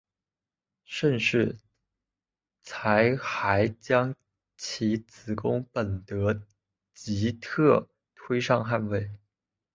[0.83, 1.59] 盛世
[2.63, 4.15] 才还将
[4.57, 6.41] 其子恭本德
[6.95, 9.11] 吉特推上汗位。